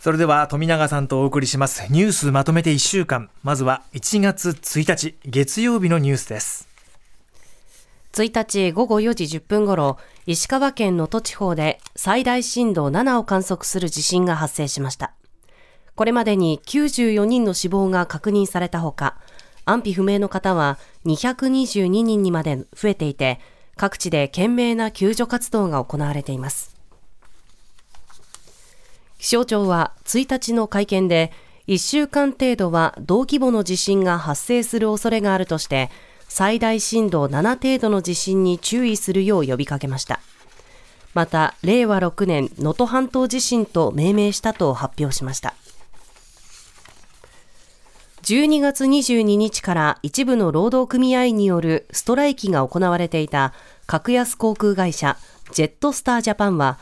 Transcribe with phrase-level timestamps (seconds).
[0.00, 1.86] それでは富永さんとお送りします。
[1.92, 3.28] ニュースまとめて1週間。
[3.42, 6.66] まずは1月1日月曜日のニュースです。
[8.14, 15.12] 1日午後4時10分ごろ石川県能登地方で最大震度7を観測する地震が発生しました。
[15.96, 19.18] これまでに94人の死亡が確認されたほか
[19.66, 23.38] 安否不明の方は222人にまで増えていて
[23.76, 26.79] 各地で懸命な救助活動が行われています。
[29.20, 31.30] 気象庁は1日の会見で
[31.68, 35.90] 1週間程度は同規模の地震が発生する恐れがあるとして
[36.26, 40.20] 最大震度7程度の地震に注意するよう呼びかけました。
[41.12, 45.54] また令和6年能登半島地震と命名したと発表しました。
[48.22, 53.52] 12月22日から一部の労働組合によるストライキが行われていた
[53.86, 55.18] 格安航空会社
[55.52, 56.78] ジェットスタージャパンは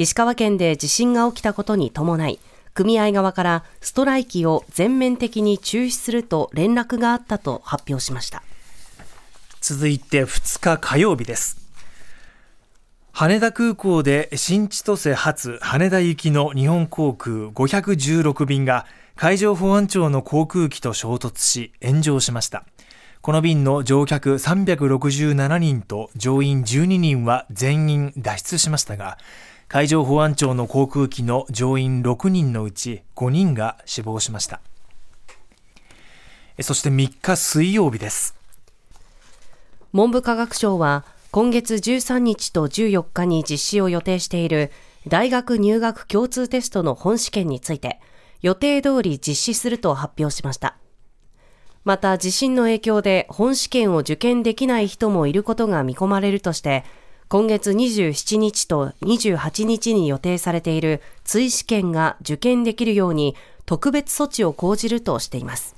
[0.00, 2.40] 石川県で地震が起きたことに伴い、
[2.72, 8.42] 組合側からストライキを全面的に中止すると連絡があったと発表しました。
[9.60, 11.58] 続いて2日火曜日です。
[13.12, 22.64] 羽田空港で新千歳発羽田行きの日本航空516便が海上保安庁の航空機と衝突し炎上しました。
[23.20, 29.18] この便の乗客367人と乗員12人は全員脱出しましたが、
[29.72, 34.60] 海上保安庁の航空機の乗員6人のうち5人が死亡しました。
[36.60, 38.34] そして3日水曜日です。
[39.92, 44.72] 文部科学省は今月13日と14日に実施を予定している
[45.06, 48.00] 大学入学共通テストの本試験について
[48.42, 50.78] 予定通り実施すると発表しました。
[51.84, 56.82] また地震の影響で本試験を受験できない人もいることが見込まれるとして
[57.30, 63.36] 今月27日と28日に予定されている追試験が受験できるように
[63.66, 65.76] 特別措置を講じるとしています。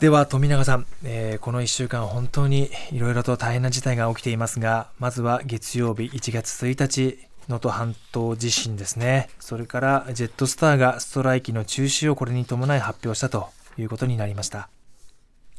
[0.00, 7.18] では富永さん、えー、この1週間本当にいろいろと大変な事態が起きていますがまずは月曜日1月1日
[7.48, 9.28] 能登半島地震ですね。
[9.38, 13.48] それからジェットスターがストライキの中止をこれに伴い発表したと
[13.78, 14.68] いうことになりました。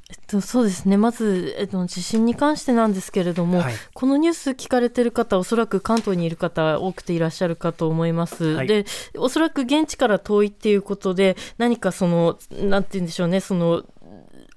[0.09, 0.95] えっと、そうですね。
[0.95, 8.85] まず、えっと、地震に関してなんですけれども、はい、このニュース聞かれてる方おそらく関東にいる方多くていらっしゃるかと思います、はい、で
[9.17, 13.41] おそらく現地から遠いっていうことで何かそのなんて言うんでしょうね。
[13.41, 13.83] その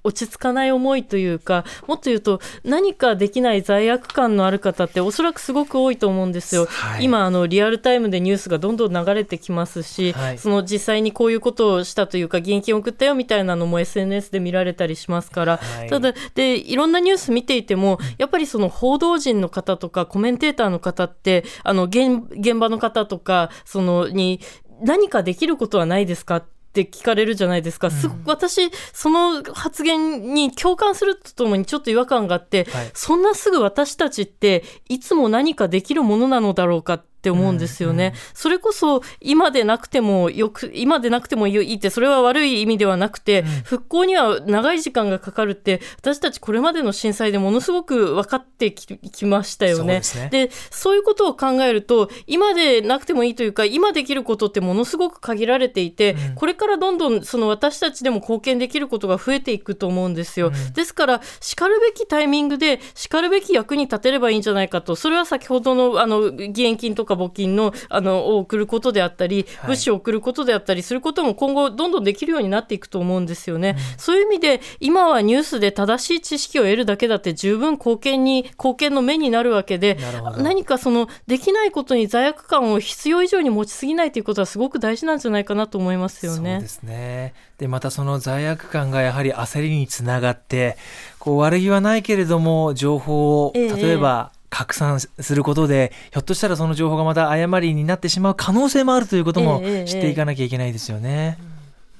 [0.03, 6.65] 落ち着かない思いというか、もっと言うと、何かできない罪悪感のある方って、おそらくすごく多いと思うんですよ。
[6.65, 24.39] はい、今あの、リアルタイムでニュースがどんどん流れてきますし、はい、その実際にこういうことをしたというか、現金を送ったよみたいなのも SNS で見られたりしますから、はい、ただで、いろんなニュース見ていても、やっぱりその報道陣の方とか、コメンテーターの方って、あの現現場の方とか、そのに、
[24.83, 50.01] 何かできることはないですかって聞かれるじゃないですか、うん、私、その発言に共感するとともにちょっと違和感があって、はい、そんなすぐ私たちっていつも何かできるものなのだろうかっって思うんですよね、うんうん、それこそ今でなくてもよく今でなくてもいいってそれは悪い意味ではなくて、うん、復興には長い時間がかかるって私たちこれまでの震災でものすごく分かってきましたよね。
[50.31, 60.47] で、ね、そういうことを考えると今でなくてもいいというか今できることってものすごく限られていて、うん、これからどんどんその私たちでも貢献できることが増えていくと思うんですよ。
[60.47, 73.75] うん、ですからしかるべきタイミングでしかるべき役に立てればいいんじゃないかとそれは先ほどのあの義援金とかか募金のあのを送ることであったり、物資を送ることであったりすることも今後どんどんできるようになっていくと思うんですよね。
[73.77, 79.97] うん、そういう意味で今はニュースで正しい知識を得るだけだって十分貢献に貢献の目になるわけで
[80.37, 86.55] 何かそのできないことに罪悪感を必要以上に持ちすぎないということはすごく大事なんじゃないかなと思いますよね。
[86.55, 87.33] そうですね。
[87.57, 90.77] でまたその罪悪感がやはり焦りにつながって
[91.19, 101.39] こう悪気はないけれども情報を例えば、拡散することで、ひょっとしたらその情報がまた誤りになってしまう可能性もあるということも知っていかなきゃいけないですよね。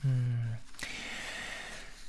[0.05, 0.35] うん、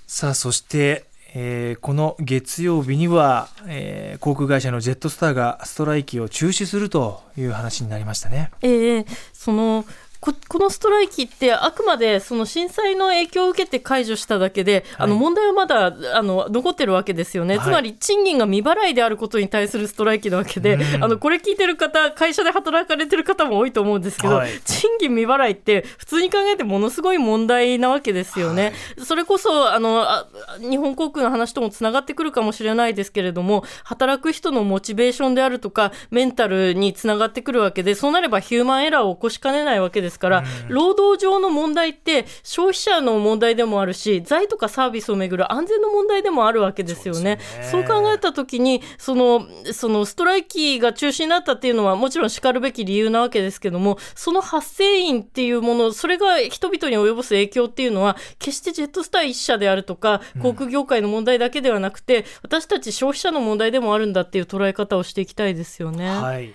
[0.07, 8.51] さあそしてえー、この月曜日には、えー、航空会社のジェットスターがストライキを中止するという話になりましたね。
[8.61, 9.87] えー、その
[10.23, 28.75] ここのストライキってあくまでその震災の影響を受けて解除しただけで、はい、あの問題はまだあの残ってるわけですよね、はい、つまり賃金が未払いであることに対するストライキなわけで、あのこれ聞いてる方会社で働かれてる方も多いと思うんですけど、はい、賃金未払いって普通に考えてものすごい問題なわけですよね。
[28.99, 30.29] それこそあのあ
[30.61, 47.39] 日本航空の話ともつながってくるかもしれないですけれども働く人のモチベーションであるとかメンタルにつながってくるわけでそうなればヒューマンエラーを起こしかねないわけですから、労働上の問題って消費者の問題でもあるし財とかサービスをめぐる安全の問題でもあるわけですよね。
[47.71, 66.09] そう、ね、考えた時にそのそのストライキが中止になったっていうのはもちろんしかるべき理由なわけですけどもその発生因っていうものそれが人々に及ぼす影響っていうのは決してジェットスター1社であるとか航空業界の問題だけではなくて、うん、私たち消費者の問題でもあるんだっていう捉え方をしていきたいですよね。
[66.09, 66.55] はい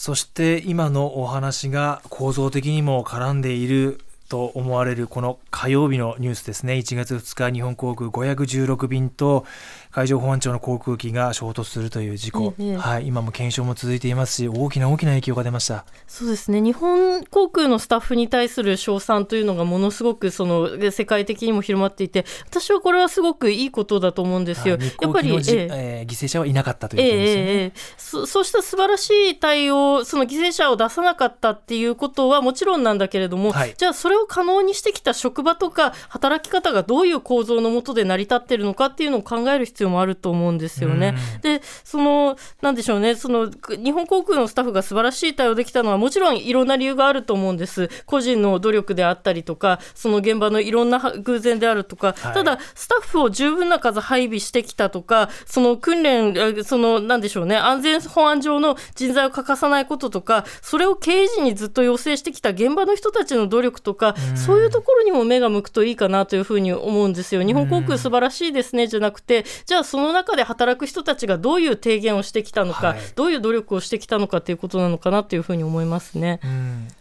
[0.00, 4.00] そして今のお話が構造的にも絡んでいる
[4.30, 6.76] と思われるこの火曜日のニュースですね。
[6.76, 9.44] 1月2日日本航空516便と
[9.90, 15.84] 海上保安庁の航空機が衝突するという事故、ええ、はい、今も検証も続いていますし大きな大きな影響が出ました。
[16.06, 16.60] そうですね。
[16.60, 24.78] 日本航空のスタッフに対する称賛というのがものすごくその世界的にも広まっていて私はこれはすごくいいことだと思うんですよ。
[25.00, 26.00] やっぱり、ええ。
[26.00, 41.14] ー、犠牲者はいなかったということですね、ええそそうした素晴らしい対応その犠牲者を出さなかったっていうことはもちろんなんだけれども、はい、じゃあそれを可能にしてきた職場とか働き方がどういう構造のもとで成り立っているのかっていうのを考える必要もあると思うんですよね。
[41.42, 47.88] でそのなんでしょうねその日本航空のスタッフが素晴らしい対応できたのはもちろんいろんな理由があると思うんです。
[48.06, 67.42] 個人の努力であったりとかその現場のいろんな偶然であるとか、はい、ただスタッフを十分な数配備してきたとかその訓練そのなんでしょうね安全保安上の人材を欠かさないこととかそれを経営陣にずっと要請してきた現場の人たちの努力とかそういうところにも目が向くといいかなというふうに思うんですよ。
[67.42, 76.40] 日本航空素晴らしいですねじゃなくてじゃあその中で働く人たちがどういう提言をしてきたのか、はい、どういう努力をしてきたのかということなのかなというふうに思いますね。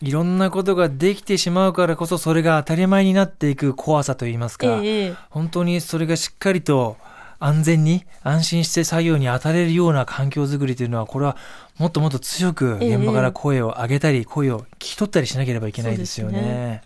[0.04, 6.98] いろんなことができてしまうからこそそれが当たり前になっていく怖さといいますか、えー、本当にそれがしっかりと
[7.40, 11.38] 安全に安心して作業に当たれるような環境づくりというのはこれは
[11.80, 16.84] もっともっと強く現場から声を上げたり、声を聞き取ったりしなければいけないですよね。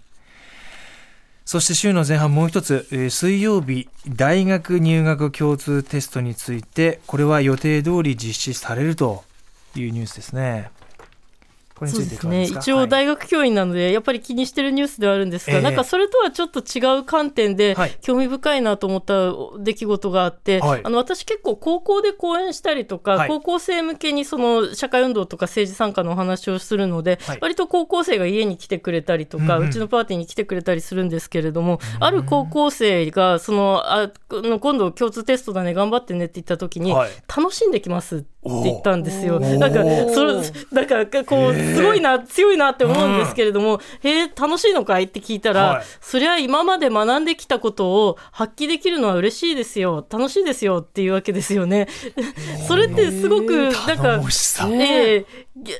[1.45, 9.23] そして週の前半もう一つ、水曜日大学入学共通テストについてこれは予定通り実施されると
[9.75, 10.71] いうニュースですね。
[11.75, 39.39] これについていかがですか、ね、一応大学教員なので、やっぱり気にしてるニュースではあるんですが、なんかそれとはちょっと違う観点で興味深いなと思った出来事があって、はい、あの私結構高校で講演したりとか、はい、高校生向けにその社会運動とか政治参加のお話をするので、はい、割と高校生が家に来てくれたりとか、うんうん、うちのパーティーに来てくれたりするんですけれども、うん、ある高校生がそのあ今度共通テストだね頑張ってねって言った時に、楽しんできますって言ったんですよ。
[39.39, 39.83] なんか
[40.13, 40.33] それ
[40.71, 50.05] なんかこうすごいな強いなって思うんですけれども、うん、へえ楽しいのかいって聞いたら、はい、そりゃ今まで学んできたことを発揮できるのは嬉しいですよ。
[50.09, 51.87] 楽しいですよっていうわけですよね。
[52.67, 55.25] それってすごくなんか、えー、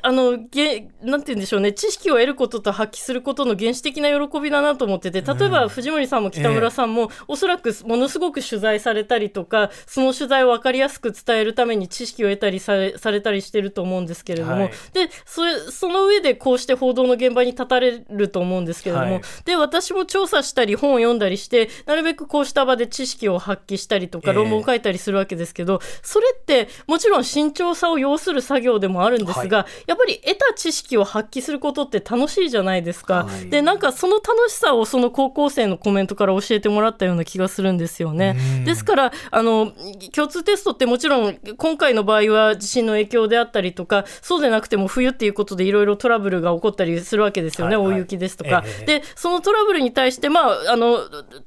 [0.01, 1.73] あのげなんて言うんでしょうね。
[1.73, 33.25] 知識を得ることと発揮することの原始的な喜びだなと思ってて例えば藤森さんも北村さんも、えー、おそらくものすごく取材されたりとかその取材を分かりやすく伝えるために知識を得たりされされたりしてると思うんですけれども、はい、でそれその上でこうして報道の現場に立たれると思うんですけれども、はい、で私も調査したり本を読んだりしてなるべくこうした場で知識を発揮したりとか論文を書いたりするわけですけど、えー、それってもちろん慎重さを要する作業でもあるんですが、はい、やっぱり得た知識を発揮することって楽しいじゃないですか。
[33.25, 38.35] はい、でなんかその楽しさをその高校生のコメントから教えてもらったような気がするんですよね。
[38.65, 39.73] ですからあの
[40.13, 50.99] 共通テストってもちろん今回の場合が地震の影響であったりとかそうでなくても冬っていうことでいろいろトラブルが起こったりするわけですよね、はいはい、大雪ですとか、えー、でそのトラブルに対して、まあ、あの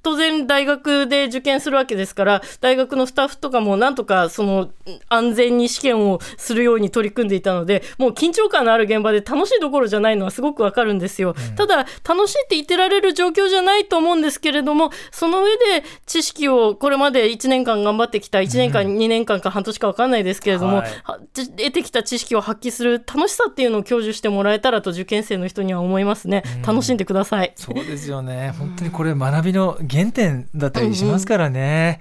[0.03, 4.71] 当然大学で受験するわけですから大学のスタッフとかもなんとかその
[5.09, 27.53] 安全に試験をするように取り組んでいたのでもう緊張感のある現場で楽しいどころじゃないのはすごくわかるんですよ、うん、ただ楽しいって言ってられる状況じゃないと思うんですけれどもその上で知識をこれまで1年間頑張ってきた1年間、うん、2年間か半年か分かんないですけれども、はい、得てきた知識を発揮する楽しさっていうのを享受してもらえたらと受験生の人には思いますね、うん、楽しんでください。
[27.57, 28.55] そうですよね。
[28.59, 32.01] 本当にこれ学びの原点だったりしますからね、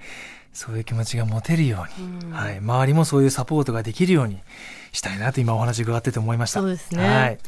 [0.52, 4.38] そういう気持ちが持てるように、はい、周りもそういうサポートができるように
[4.92, 6.60] したいなと今お話伺ってて思いました。
[6.60, 7.38] そうですね、はい、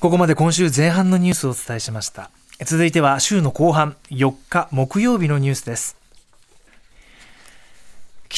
[0.00, 2.30] ここまで今週前半のニュースをお伝えしました。
[2.64, 6.01] 続いては週の後半4日木曜日のニュースです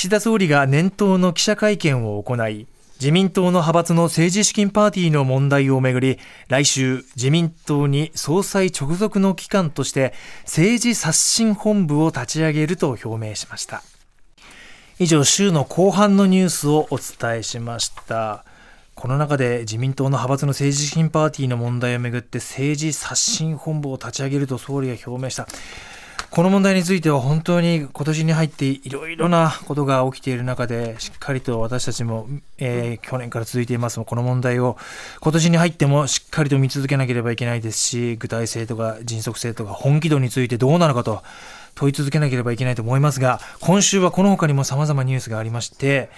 [0.05, 2.67] 岸田総理が年頭の記者会見を行い
[3.01, 6.19] 自民党の派閥の政治資金パーティーの問題をめぐり
[6.49, 13.83] 来週自民党に総裁直属の機関として政治刷新本部を立ち上げると表明しました。
[14.99, 18.45] 以上週の後半のニュースをお伝えしました。
[18.95, 25.49] この中で自民党の派閥の政治資金パーティーの問題をめぐって政治刷新本部を立ち上げると総理が表明した。
[26.35, 32.27] この問題については本当に今年に入っていろいろなことが起きている中でしっかりと私たちも、
[32.59, 34.03] えー、去年から続いています。
[34.03, 34.77] この問題を
[35.21, 41.23] 今年に入ってもしっかりと見続けなければいけないですし具体性とか迅速性とか本気度についてどうなのかと
[41.77, 46.11] 問い続けなければいけないと思いますが今週はこの他にも様々ニュースがありまして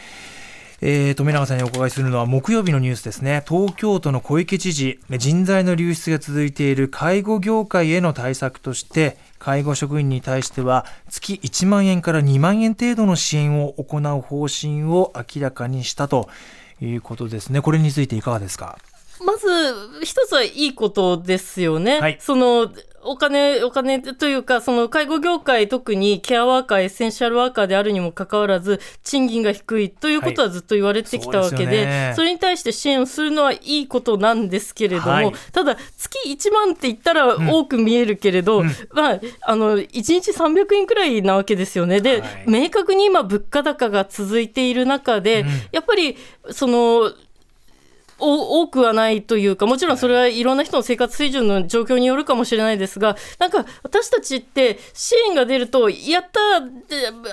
[0.83, 3.43] えー、富永さんにお伺いするのは木曜日のニュースですね。
[3.49, 16.29] 東京都の小池知事人材の流出が続いている介護業界への対策として介護職員に対しては月1万円から2万円程度の支援を行う方針を明らかにしたと
[16.81, 17.61] いうことですね。
[17.61, 18.79] これについていかがですか？
[19.25, 19.47] まず
[20.03, 22.01] 一つはいいことですよね。
[22.01, 22.71] はい、その
[23.07, 42.01] お金、お金というか、その介護業界、特にケアワーカー、エッセンシャルワーカーであるにもかかわらず、賃金が低いということはずっと言われてきたわけで、はいそでね、それに対して支援をするのはいいことなんですけれども、はい、ただ、月1万って言ったら多く見えるけれど、うん、まあ、あの、1日300円くらいなわけですよね。
[42.01, 46.17] で、はい、明確に今、物価高が続いている中で、うん、やっぱり、
[46.51, 47.13] その、
[48.19, 56.41] 多くはないというか、もちろんそれはいろんな人の生活水準の状況によるかもしれないですが、なんか私たちって支援が出ると、やった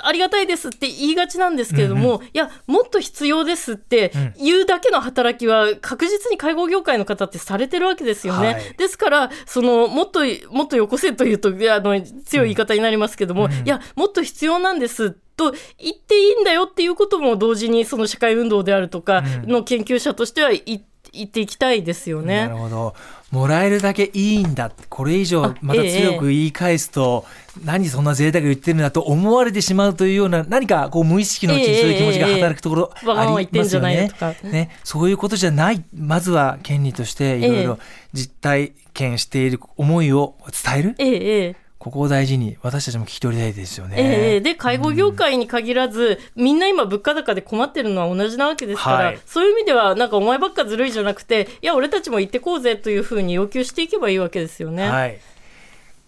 [0.07, 8.53] ありがたいですって言いがちなんですけれども、うんうん、いや、もっと必要ですって言うだけの働きは確実に介護業界の方ってされてるわけですよね。
[8.53, 10.21] はい、ですから、そのもっと
[10.51, 20.79] もっとよこせというとあの強い言い方になりますけども、うん、いや、もっと必要なんですと言っていいんだよっていうことも同時にその社会運動であるとかの研究者としては言
[21.25, 22.47] っていきたいですよね。
[22.47, 22.95] なるほど
[23.33, 27.25] もらえるだけいいんだこれ以上また強く言い返すと、
[27.57, 34.11] ええ、何そんな贅沢言ってるんだと思われてしまうというような何かこう無意識のうちにそういう気持ちが働くところありますよね。
[34.43, 37.79] え、ねそういうことじゃないまずは権利としていろいろ
[38.13, 41.55] 実体験している思いを伝える。
[41.83, 43.95] ええここを大事に私たちも聞き取りたいですよね。
[43.97, 54.87] えー、で介護業界に限らず、うん、みんな今物価高で困ってるのは同じなわけですから、はい、そういう意味ではなんかお前ばっかずるいじゃなくていや俺たちも行ってこうぜというふうに要求していけばいいわけですよね。
[54.87, 55.19] はい。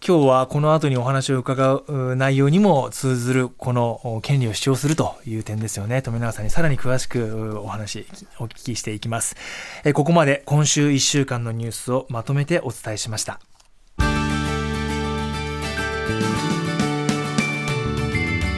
[0.07, 6.01] 今日はこの後にお話を伺う内容にも通ずるこの権利を主張するという点ですよね。
[6.01, 8.05] 富永さんにさらに詳しくお話
[8.39, 9.35] お聞きしていきます。
[9.93, 13.39] ここまで今週1週間のニュースをまとめてお伝えしました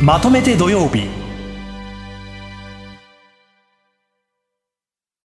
[0.02, 1.27] まとめて土曜日。